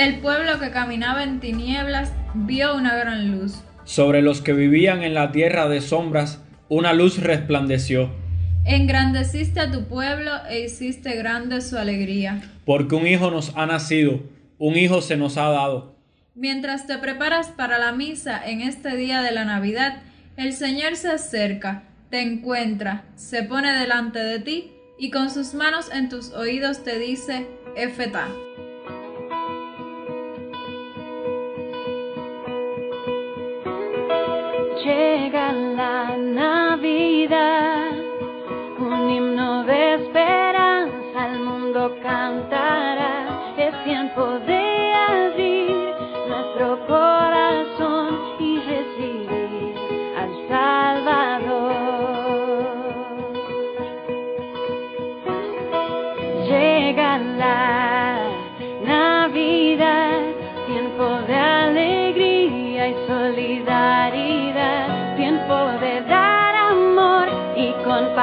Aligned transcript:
El 0.00 0.20
pueblo 0.20 0.58
que 0.58 0.70
caminaba 0.70 1.22
en 1.22 1.40
tinieblas 1.40 2.12
vio 2.32 2.74
una 2.74 2.96
gran 2.96 3.32
luz. 3.32 3.62
Sobre 3.84 4.22
los 4.22 4.40
que 4.40 4.54
vivían 4.54 5.02
en 5.02 5.12
la 5.12 5.30
tierra 5.30 5.68
de 5.68 5.82
sombras, 5.82 6.40
una 6.70 6.94
luz 6.94 7.18
resplandeció. 7.18 8.10
Engrandeciste 8.64 9.60
a 9.60 9.70
tu 9.70 9.84
pueblo 9.84 10.30
e 10.48 10.60
hiciste 10.60 11.16
grande 11.16 11.60
su 11.60 11.76
alegría. 11.76 12.40
Porque 12.64 12.94
un 12.94 13.06
hijo 13.06 13.30
nos 13.30 13.54
ha 13.56 13.66
nacido, 13.66 14.20
un 14.58 14.76
hijo 14.76 15.02
se 15.02 15.18
nos 15.18 15.36
ha 15.36 15.50
dado. 15.50 15.96
Mientras 16.34 16.86
te 16.86 16.96
preparas 16.96 17.48
para 17.48 17.78
la 17.78 17.92
misa 17.92 18.40
en 18.42 18.62
este 18.62 18.96
día 18.96 19.20
de 19.20 19.32
la 19.32 19.44
Navidad, 19.44 20.02
el 20.36 20.54
Señor 20.54 20.96
se 20.96 21.10
acerca, 21.10 21.82
te 22.10 22.20
encuentra, 22.20 23.04
se 23.14 23.44
pone 23.44 23.72
delante 23.78 24.18
de 24.18 24.40
ti 24.40 24.72
y 24.98 25.10
con 25.10 25.30
sus 25.30 25.54
manos 25.54 25.90
en 25.92 26.08
tus 26.08 26.32
oídos 26.32 26.82
te 26.82 26.98
dice, 26.98 27.46
Efetá. 27.76 28.28
Llega 34.84 35.52
la 35.52 36.16
Navidad, 36.16 37.92
un 38.78 39.10
himno 39.10 39.64
de 39.64 39.94
esperanza, 39.94 41.28
el 41.32 41.40
mundo 41.40 41.96
cantará, 42.02 43.54
es 43.56 43.84
tiempo 43.84 44.38
de 44.40 44.49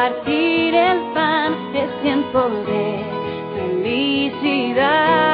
compartir 0.07 0.73
el 0.73 0.99
pan, 1.13 1.53
es 1.75 2.01
tiempo 2.01 2.49
de 2.65 3.03
felicidad. 3.55 5.26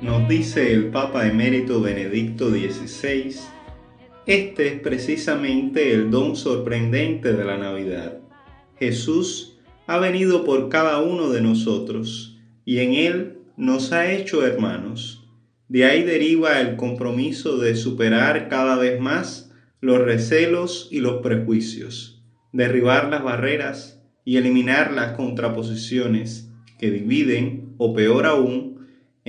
Nos 0.00 0.28
dice 0.28 0.72
el 0.72 0.90
Papa 0.90 1.26
emérito 1.26 1.80
Benedicto 1.80 2.50
XVI, 2.50 3.34
este 4.26 4.68
es 4.68 4.80
precisamente 4.80 5.92
el 5.92 6.12
don 6.12 6.36
sorprendente 6.36 7.32
de 7.32 7.44
la 7.44 7.58
Navidad. 7.58 8.20
Jesús 8.78 9.58
ha 9.88 9.98
venido 9.98 10.44
por 10.44 10.68
cada 10.68 11.02
uno 11.02 11.30
de 11.30 11.40
nosotros 11.40 12.38
y 12.64 12.78
en 12.78 12.92
Él 12.92 13.38
nos 13.56 13.90
ha 13.90 14.12
hecho 14.12 14.46
hermanos. 14.46 15.26
De 15.66 15.84
ahí 15.84 16.04
deriva 16.04 16.60
el 16.60 16.76
compromiso 16.76 17.58
de 17.58 17.74
superar 17.74 18.48
cada 18.48 18.76
vez 18.76 19.00
más 19.00 19.52
los 19.80 19.98
recelos 19.98 20.86
y 20.92 21.00
los 21.00 21.22
prejuicios, 21.22 22.22
derribar 22.52 23.08
las 23.08 23.24
barreras 23.24 24.00
y 24.24 24.36
eliminar 24.36 24.92
las 24.92 25.16
contraposiciones 25.16 26.52
que 26.78 26.92
dividen 26.92 27.74
o 27.78 27.94
peor 27.94 28.26
aún, 28.26 28.67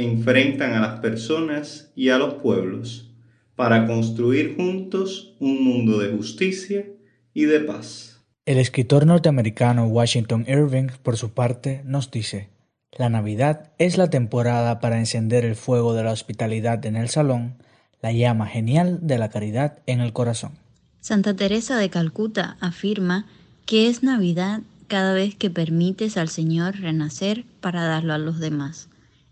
enfrentan 0.03 0.73
a 0.73 0.81
las 0.81 0.99
personas 0.99 1.91
y 1.95 2.09
a 2.09 2.17
los 2.17 2.35
pueblos 2.35 3.11
para 3.55 3.85
construir 3.87 4.55
juntos 4.55 5.35
un 5.39 5.63
mundo 5.63 5.99
de 5.99 6.15
justicia 6.15 6.85
y 7.33 7.45
de 7.45 7.59
paz. 7.59 8.21
El 8.45 8.57
escritor 8.57 9.05
norteamericano 9.05 9.85
Washington 9.87 10.45
Irving, 10.47 10.87
por 11.03 11.17
su 11.17 11.31
parte, 11.31 11.81
nos 11.85 12.09
dice, 12.09 12.49
la 12.97 13.09
Navidad 13.09 13.71
es 13.77 13.97
la 13.97 14.09
temporada 14.09 14.79
para 14.79 14.97
encender 14.97 15.45
el 15.45 15.55
fuego 15.55 15.93
de 15.93 16.03
la 16.03 16.11
hospitalidad 16.11 16.85
en 16.85 16.95
el 16.95 17.09
salón, 17.09 17.55
la 18.01 18.11
llama 18.11 18.47
genial 18.47 18.99
de 19.01 19.17
la 19.17 19.29
caridad 19.29 19.79
en 19.85 19.99
el 19.99 20.13
corazón. 20.13 20.53
Santa 21.01 21.35
Teresa 21.35 21.77
de 21.77 21.89
Calcuta 21.89 22.57
afirma 22.59 23.27
que 23.65 23.87
es 23.87 24.03
Navidad 24.03 24.61
cada 24.87 25.13
vez 25.13 25.35
que 25.35 25.49
permites 25.49 26.17
al 26.17 26.29
Señor 26.29 26.79
renacer 26.79 27.45
para 27.61 27.83
darlo 27.83 28.13
a 28.13 28.17
los 28.17 28.39
demás. 28.39 28.88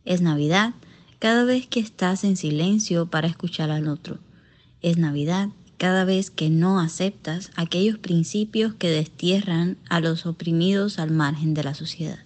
Es 0.07 0.21
Navidad 0.21 0.73
cada 1.19 1.43
vez 1.43 1.67
que 1.67 1.81
estás 1.81 2.23
en 2.23 2.37
silencio 2.37 3.07
para 3.07 3.27
escuchar 3.27 3.71
al 3.71 3.89
otro. 3.89 4.19
Es 4.81 4.97
Navidad 4.97 5.49
cada 5.77 6.05
vez 6.05 6.31
que 6.31 6.49
no 6.49 6.79
aceptas 6.79 7.51
aquellos 7.57 7.97
principios 7.97 8.73
que 8.73 8.89
destierran 8.89 9.75
a 9.89 9.99
los 9.99 10.25
oprimidos 10.25 10.97
al 10.97 11.11
margen 11.11 11.53
de 11.53 11.65
la 11.65 11.73
sociedad. 11.73 12.19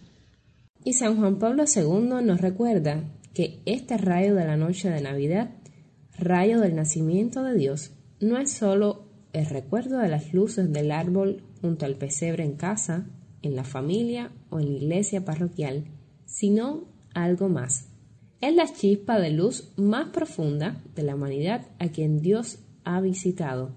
Y 0.84 0.94
San 0.94 1.18
Juan 1.18 1.40
Pablo 1.40 1.64
II 1.76 2.24
nos 2.24 2.40
recuerda 2.40 3.04
que 3.34 3.64
este 3.66 3.98
rayo 3.98 4.36
de 4.36 4.46
la 4.46 4.58
noche 4.58 4.88
de 4.92 5.02
Navidad, 5.02 5.50
rayo 6.20 6.60
del 6.60 6.76
nacimiento 6.76 7.42
de 7.42 7.56
Dios, 7.56 7.94
no 8.20 8.38
es 8.38 8.52
sólo 8.52 9.08
el 9.34 9.48
recuerdo 9.48 9.98
de 9.98 10.08
las 10.08 10.36
luces 10.36 10.72
del 10.72 10.92
árbol 10.92 11.42
junto 11.62 11.88
al 11.88 11.96
pesebre 11.96 12.44
en 12.44 12.58
casa, 12.58 13.08
en 13.42 13.56
la 13.56 13.64
familia 13.64 14.32
o 14.52 14.60
en 14.60 14.72
la 14.72 14.78
iglesia 14.78 15.26
parroquial, 15.26 15.86
sino 16.28 16.91
algo 17.14 17.50
más. 17.50 17.90
Es 18.42 18.56
la 18.56 18.72
chispa 18.72 19.20
de 19.20 19.32
luz 19.32 19.72
más 19.78 20.10
profunda 20.10 20.82
de 20.96 21.04
la 21.04 21.16
humanidad 21.16 21.68
a 21.80 21.90
quien 21.90 22.22
Dios 22.22 22.60
ha 22.84 23.00
visitado. 23.02 23.76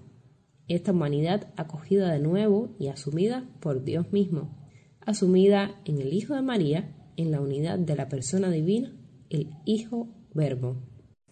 Esta 0.67 0.91
humanidad 0.91 1.53
acogida 1.57 2.11
de 2.11 2.19
nuevo 2.19 2.75
y 2.79 2.87
asumida 2.87 3.47
por 3.59 3.83
Dios 3.83 4.11
mismo, 4.11 4.57
asumida 5.01 5.79
en 5.85 6.01
el 6.01 6.13
Hijo 6.13 6.33
de 6.33 6.41
María, 6.41 6.95
en 7.17 7.31
la 7.31 7.41
unidad 7.41 7.77
de 7.77 7.95
la 7.95 8.09
persona 8.09 8.49
divina, 8.49 8.91
el 9.29 9.51
Hijo 9.65 10.09
Verbo. 10.33 10.81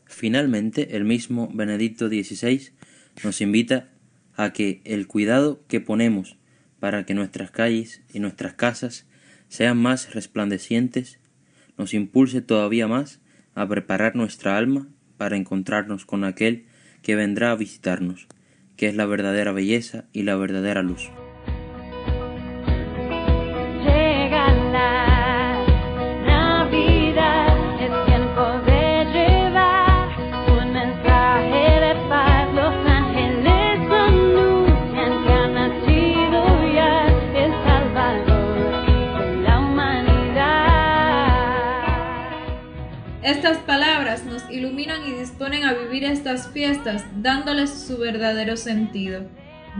Finalmente, 0.05 0.95
el 0.95 1.03
mismo 1.03 1.49
Benedicto 1.51 2.07
XVI 2.07 2.73
nos 3.23 3.41
invita 3.41 3.89
a 4.35 4.53
que 4.53 4.81
el 4.85 5.07
cuidado 5.07 5.65
que 5.67 5.81
ponemos 5.81 6.37
para 6.79 7.05
que 7.05 7.13
nuestras 7.13 7.49
calles 7.49 8.03
y 8.13 8.19
nuestras 8.19 8.53
casas 8.53 9.07
sean 9.47 9.77
más 9.77 10.13
resplandecientes 10.13 11.19
nos 11.77 11.93
impulse 11.93 12.41
todavía 12.41 12.87
más 12.87 13.21
a 13.55 13.67
preparar 13.67 14.15
nuestra 14.15 14.57
alma 14.57 14.87
para 15.17 15.37
encontrarnos 15.37 16.05
con 16.05 16.23
aquel 16.23 16.65
que 17.01 17.15
vendrá 17.15 17.51
a 17.51 17.55
visitarnos, 17.55 18.27
que 18.77 18.87
es 18.87 18.95
la 18.95 19.05
verdadera 19.05 19.51
belleza 19.51 20.05
y 20.13 20.23
la 20.23 20.35
verdadera 20.35 20.81
luz. 20.81 21.11
Nos 44.25 44.49
iluminan 44.49 45.07
y 45.07 45.11
disponen 45.11 45.65
a 45.65 45.73
vivir 45.73 46.03
estas 46.03 46.49
fiestas 46.51 47.05
dándoles 47.21 47.69
su 47.69 47.97
verdadero 47.97 48.57
sentido. 48.57 49.21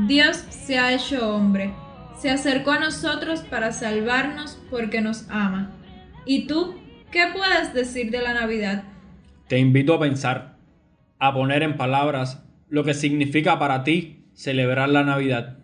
Dios 0.07 0.37
se 0.49 0.79
ha 0.79 0.93
hecho 0.93 1.35
hombre, 1.35 1.73
se 2.17 2.29
acercó 2.29 2.71
a 2.71 2.79
nosotros 2.79 3.41
para 3.41 3.71
salvarnos 3.71 4.59
porque 4.69 5.01
nos 5.01 5.29
ama. 5.29 5.71
¿Y 6.25 6.47
tú 6.47 6.75
qué 7.11 7.27
puedes 7.33 7.73
decir 7.73 8.11
de 8.11 8.21
la 8.21 8.33
Navidad? 8.33 8.83
Te 9.47 9.59
invito 9.59 9.93
a 9.93 9.99
pensar, 9.99 10.57
a 11.19 11.33
poner 11.33 11.63
en 11.63 11.77
palabras 11.77 12.43
lo 12.69 12.83
que 12.83 12.93
significa 12.93 13.59
para 13.59 13.83
ti 13.83 14.25
celebrar 14.33 14.89
la 14.89 15.03
Navidad. 15.03 15.62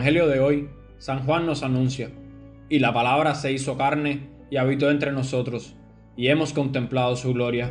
Evangelio 0.00 0.28
de 0.28 0.40
hoy, 0.40 0.70
San 0.96 1.26
Juan 1.26 1.44
nos 1.44 1.62
anuncia, 1.62 2.10
y 2.70 2.78
la 2.78 2.94
palabra 2.94 3.34
se 3.34 3.52
hizo 3.52 3.76
carne 3.76 4.30
y 4.50 4.56
habitó 4.56 4.90
entre 4.90 5.12
nosotros, 5.12 5.74
y 6.16 6.28
hemos 6.28 6.54
contemplado 6.54 7.16
su 7.16 7.34
gloria. 7.34 7.70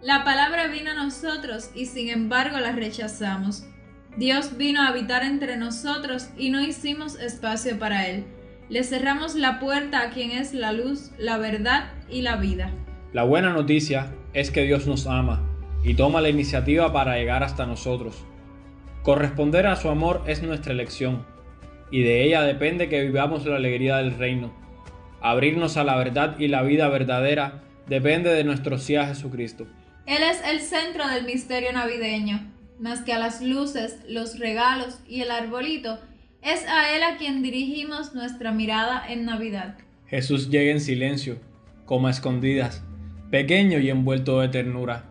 La 0.00 0.24
palabra 0.24 0.68
vino 0.68 0.92
a 0.92 0.94
nosotros 0.94 1.70
y 1.74 1.84
sin 1.84 2.08
embargo 2.08 2.58
la 2.58 2.72
rechazamos. 2.72 3.66
Dios 4.16 4.56
vino 4.56 4.80
a 4.80 4.88
habitar 4.88 5.24
entre 5.24 5.58
nosotros 5.58 6.30
y 6.38 6.48
no 6.48 6.62
hicimos 6.62 7.20
espacio 7.20 7.78
para 7.78 8.06
Él. 8.06 8.24
Le 8.70 8.82
cerramos 8.82 9.34
la 9.34 9.60
puerta 9.60 10.00
a 10.00 10.08
quien 10.08 10.30
es 10.30 10.54
la 10.54 10.72
luz, 10.72 11.10
la 11.18 11.36
verdad 11.36 11.92
y 12.08 12.22
la 12.22 12.36
vida. 12.36 12.72
La 13.12 13.22
buena 13.22 13.54
noticia 13.54 14.12
es 14.34 14.50
que 14.50 14.64
Dios 14.64 14.86
nos 14.86 15.06
ama 15.06 15.40
y 15.82 15.94
toma 15.94 16.20
la 16.20 16.28
iniciativa 16.28 16.92
para 16.92 17.16
llegar 17.16 17.42
hasta 17.42 17.64
nosotros. 17.64 18.24
Corresponder 19.02 19.66
a 19.66 19.76
su 19.76 19.88
amor 19.88 20.22
es 20.26 20.42
nuestra 20.42 20.72
elección, 20.72 21.24
y 21.90 22.02
de 22.02 22.24
ella 22.24 22.42
depende 22.42 22.90
que 22.90 23.02
vivamos 23.02 23.46
la 23.46 23.56
alegría 23.56 23.96
del 23.96 24.18
reino. 24.18 24.52
Abrirnos 25.22 25.78
a 25.78 25.84
la 25.84 25.96
verdad 25.96 26.38
y 26.38 26.48
la 26.48 26.62
vida 26.62 26.88
verdadera 26.88 27.62
depende 27.86 28.28
de 28.34 28.44
nuestro 28.44 28.76
sí 28.76 28.96
a 28.96 29.06
Jesucristo. 29.06 29.66
Él 30.04 30.22
es 30.22 30.42
el 30.46 30.60
centro 30.60 31.08
del 31.08 31.24
misterio 31.24 31.72
navideño. 31.72 32.52
Más 32.78 33.00
que 33.00 33.14
a 33.14 33.18
las 33.18 33.40
luces, 33.40 34.00
los 34.06 34.38
regalos 34.38 35.00
y 35.08 35.22
el 35.22 35.30
arbolito, 35.30 35.98
es 36.42 36.64
a 36.68 36.94
Él 36.94 37.02
a 37.02 37.16
quien 37.16 37.42
dirigimos 37.42 38.14
nuestra 38.14 38.52
mirada 38.52 39.02
en 39.08 39.24
Navidad. 39.24 39.78
Jesús 40.06 40.50
llega 40.50 40.70
en 40.70 40.80
silencio, 40.80 41.40
como 41.84 42.06
a 42.06 42.10
escondidas, 42.10 42.84
pequeño 43.30 43.78
y 43.78 43.90
envuelto 43.90 44.40
de 44.40 44.48
ternura. 44.48 45.04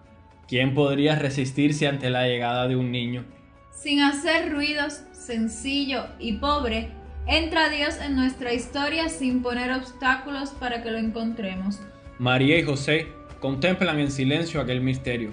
¿Quién 0.48 0.74
podría 0.74 1.16
resistirse 1.16 1.88
ante 1.88 2.10
la 2.10 2.28
llegada 2.28 2.68
de 2.68 2.75
un 2.75 2.92
niño? 2.92 3.25
Sin 3.72 4.02
hacer 4.02 4.52
ruidos, 4.52 5.02
sencillo 5.12 6.06
y 6.19 6.34
pobre, 6.34 6.90
entra 7.28 7.69
Dios 7.69 8.00
en 8.02 8.16
nuestra 8.16 8.54
historia 8.54 9.10
sin 9.10 9.42
poner 9.42 9.72
obstáculos 9.72 10.52
para 10.52 10.81
que 10.81 10.92
lo 10.92 10.98
encontremos. 10.98 11.81
María 12.18 12.58
y 12.58 12.64
José 12.64 13.08
contemplan 13.40 14.00
en 14.00 14.10
silencio 14.10 14.62
aquel 14.62 14.81
misterio. 14.81 15.30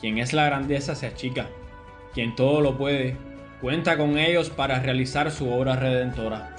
Quien 0.00 0.18
es 0.18 0.32
la 0.32 0.46
grandeza 0.46 0.94
se 0.94 1.06
achica. 1.06 1.48
Quien 2.14 2.34
todo 2.36 2.60
lo 2.60 2.78
puede, 2.78 3.16
cuenta 3.60 3.96
con 3.98 4.18
ellos 4.18 4.50
para 4.50 4.80
realizar 4.80 5.30
su 5.30 5.50
obra 5.50 5.76
redentora. 5.76 6.56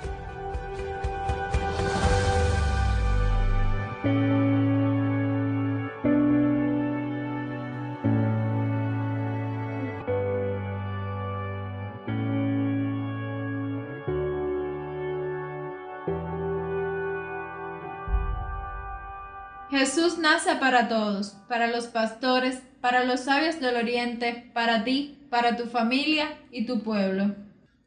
Jesús 19.78 20.18
nace 20.18 20.56
para 20.56 20.88
todos, 20.88 21.36
para 21.50 21.68
los 21.68 21.88
pastores, 21.88 22.64
para 22.80 23.04
los 23.04 23.26
sabios 23.26 23.60
del 23.60 23.76
oriente, 23.76 24.50
para 24.54 24.86
ti, 24.86 25.18
para 25.30 25.58
tu 25.58 25.66
familia 25.66 26.30
y 26.50 26.66
tu 26.66 26.82
pueblo. 26.82 27.36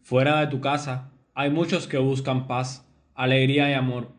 Fuera 0.02 0.38
de 0.40 0.48
tu 0.48 0.60
casa 0.60 1.10
hay 1.34 1.48
muchos 1.48 1.88
que 1.88 1.96
buscan 1.96 2.46
paz, 2.46 2.86
alegría 3.14 3.70
y 3.70 3.72
amor. 3.72 4.12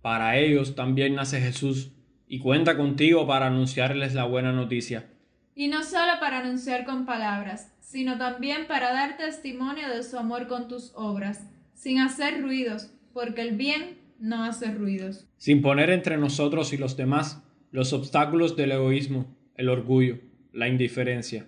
Para 0.00 0.38
ellos 0.38 0.74
también 0.74 1.14
nace 1.14 1.42
Jesús 1.42 1.92
y 2.26 2.38
cuenta 2.38 2.78
contigo 2.78 3.26
para 3.26 3.48
anunciarles 3.48 4.14
la 4.14 4.24
buena 4.24 4.52
noticia. 4.52 5.10
Y 5.54 5.68
no 5.68 5.84
solo 5.84 6.12
para 6.20 6.38
anunciar 6.38 6.86
con 6.86 7.04
palabras, 7.04 7.70
sino 7.80 8.16
también 8.16 8.66
para 8.66 8.94
dar 8.94 9.18
testimonio 9.18 9.90
de 9.90 10.04
su 10.04 10.16
amor 10.16 10.46
con 10.46 10.68
tus 10.68 10.92
obras, 10.94 11.46
sin 11.74 12.00
hacer 12.00 12.40
ruidos, 12.40 12.94
porque 13.12 13.42
el 13.42 13.56
bien 13.56 13.99
no 14.20 14.44
hace 14.44 14.72
ruidos. 14.72 15.26
Sin 15.38 15.62
poner 15.62 15.90
entre 15.90 16.18
nosotros 16.18 16.72
y 16.72 16.76
los 16.76 16.96
demás 16.96 17.42
los 17.72 17.92
obstáculos 17.92 18.56
del 18.56 18.72
egoísmo, 18.72 19.34
el 19.56 19.68
orgullo, 19.68 20.18
la 20.52 20.68
indiferencia. 20.68 21.46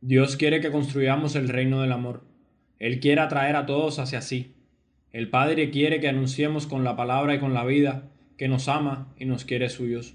Dios 0.00 0.36
quiere 0.36 0.60
que 0.60 0.70
construyamos 0.70 1.36
el 1.36 1.48
reino 1.48 1.80
del 1.82 1.92
amor. 1.92 2.24
Él 2.78 3.00
quiere 3.00 3.20
atraer 3.20 3.56
a 3.56 3.66
todos 3.66 3.98
hacia 3.98 4.22
sí. 4.22 4.54
El 5.12 5.28
Padre 5.28 5.70
quiere 5.70 6.00
que 6.00 6.08
anunciemos 6.08 6.66
con 6.66 6.84
la 6.84 6.96
palabra 6.96 7.34
y 7.34 7.38
con 7.38 7.54
la 7.54 7.64
vida 7.64 8.08
que 8.36 8.48
nos 8.48 8.68
ama 8.68 9.12
y 9.18 9.24
nos 9.24 9.44
quiere 9.44 9.68
suyos. 9.68 10.14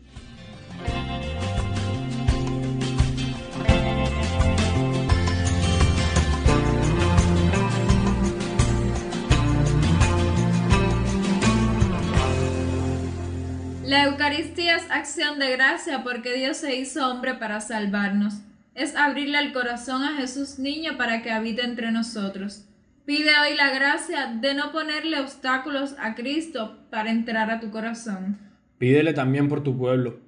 La 13.94 14.06
Eucaristía 14.06 14.78
es 14.78 14.90
acción 14.90 15.38
de 15.38 15.52
gracia 15.52 16.02
porque 16.02 16.34
Dios 16.34 16.58
se 16.58 16.76
hizo 16.76 17.08
hombre 17.08 17.36
para 17.36 17.62
salvarnos. 17.62 18.40
Es 18.74 18.96
abrirle 18.96 19.38
el 19.38 19.54
corazón 19.54 20.02
a 20.02 20.18
Jesús 20.18 20.58
niño 20.58 20.98
para 20.98 21.22
que 21.22 21.30
habite 21.30 21.62
entre 21.64 21.92
nosotros. 21.92 22.66
Pide 23.06 23.30
hoy 23.40 23.56
la 23.56 23.70
gracia 23.70 24.36
de 24.42 24.56
no 24.56 24.72
ponerle 24.72 25.20
obstáculos 25.20 25.94
a 26.00 26.16
Cristo 26.16 26.76
para 26.90 27.12
entrar 27.12 27.52
a 27.52 27.60
tu 27.60 27.70
corazón. 27.70 28.40
Pídele 28.80 29.14
también 29.14 29.48
por 29.48 29.62
tu 29.62 29.78
pueblo, 29.78 30.20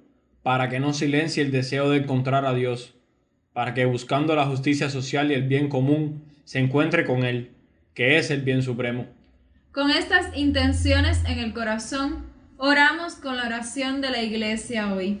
para 0.44 0.68
que 0.68 0.78
no 0.78 0.92
silencie 0.92 1.42
el 1.42 1.50
deseo 1.50 1.90
de 1.90 1.98
encontrar 1.98 2.46
a 2.46 2.54
Dios, 2.54 2.94
para 3.52 3.74
que 3.74 3.84
buscando 3.84 4.36
la 4.36 4.46
justicia 4.46 4.90
social 4.90 5.32
y 5.32 5.34
el 5.34 5.42
bien 5.42 5.68
común 5.68 6.22
se 6.44 6.60
encuentre 6.60 7.04
con 7.04 7.24
Él, 7.24 7.50
que 7.94 8.16
es 8.16 8.30
el 8.30 8.42
bien 8.42 8.62
supremo. 8.62 9.08
Con 9.72 9.90
estas 9.90 10.36
intenciones 10.36 11.24
en 11.26 11.40
el 11.40 11.52
corazón, 11.52 12.35
oramos 12.58 13.14
con 13.14 13.36
la 13.36 13.46
oración 13.46 14.00
de 14.00 14.10
la 14.10 14.22
iglesia 14.22 14.92
hoy. 14.92 15.20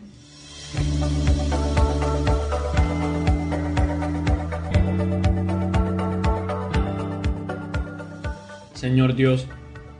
Señor 8.74 9.14
Dios, 9.14 9.46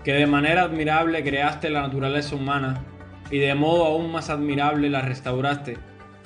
que 0.05 0.13
de 0.13 0.27
manera 0.27 0.63
admirable 0.63 1.25
creaste 1.25 1.71
la 1.71 1.83
naturaleza 1.83 2.37
humana 2.37 2.85
y 3.31 3.39
de 3.39 3.55
modo 3.55 3.87
aún 3.87 4.13
más 4.13 4.31
admirable 4.31 4.91
la 4.91 5.03
restauraste, 5.03 5.79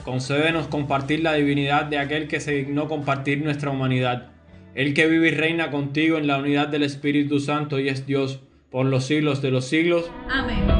concédenos 0.04 0.66
compartir 0.66 1.20
la 1.20 1.34
divinidad 1.34 1.86
de 1.86 1.98
aquel 1.98 2.28
que 2.28 2.40
se 2.40 2.52
dignó 2.52 2.88
compartir 2.88 3.42
nuestra 3.42 3.70
humanidad, 3.70 4.28
el 4.74 4.94
que 4.94 5.06
vive 5.06 5.28
y 5.28 5.34
reina 5.34 5.70
contigo 5.70 6.18
en 6.18 6.26
la 6.26 6.38
unidad 6.38 6.68
del 6.68 6.82
Espíritu 6.82 7.40
Santo 7.40 7.78
y 7.78 7.88
es 7.88 8.06
Dios 8.06 8.40
por 8.70 8.86
los 8.86 9.06
siglos 9.06 9.42
de 9.42 9.50
los 9.50 9.64
siglos. 9.66 10.10
Amén. 10.28 10.79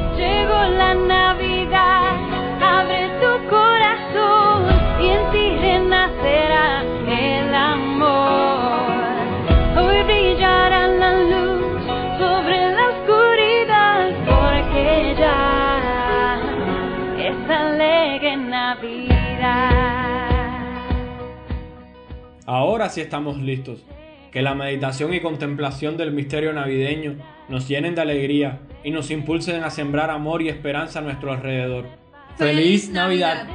Ahora 22.51 22.89
sí 22.89 22.99
estamos 22.99 23.37
listos. 23.37 23.79
Que 24.29 24.41
la 24.41 24.53
meditación 24.55 25.13
y 25.13 25.21
contemplación 25.21 25.95
del 25.95 26.11
misterio 26.11 26.51
navideño 26.51 27.15
nos 27.47 27.69
llenen 27.69 27.95
de 27.95 28.01
alegría 28.01 28.59
y 28.83 28.91
nos 28.91 29.09
impulsen 29.09 29.63
a 29.63 29.69
sembrar 29.69 30.09
amor 30.09 30.41
y 30.41 30.49
esperanza 30.49 30.99
a 30.99 31.01
nuestro 31.01 31.31
alrededor. 31.31 31.85
¡Feliz 32.35 32.89
Navidad! 32.89 33.47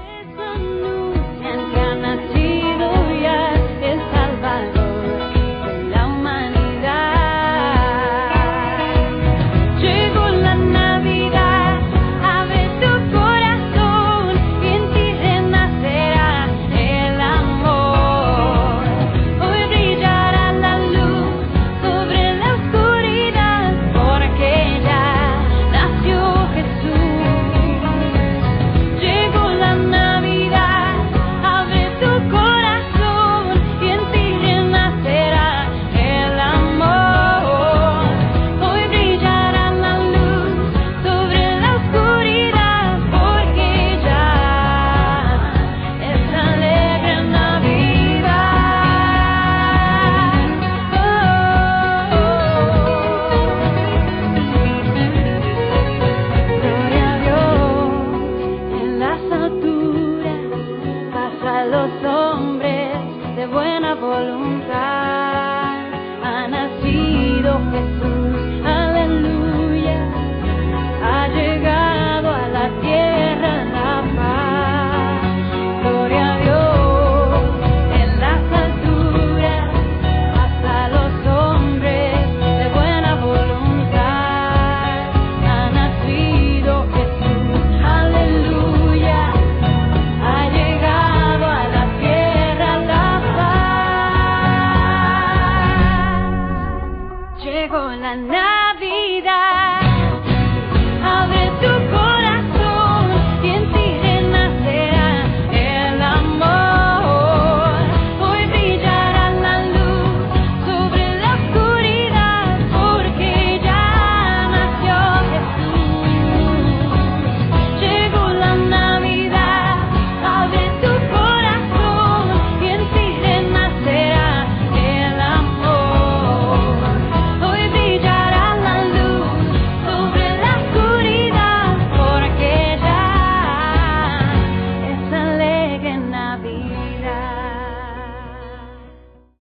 con 97.77 98.01
la 98.01 98.17
Navidad. 98.17 99.46